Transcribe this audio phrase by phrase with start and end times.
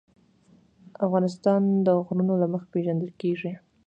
[1.05, 3.51] افغانستان د غرونه له مخې پېژندل کېږي.